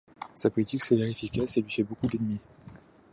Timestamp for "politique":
0.49-0.81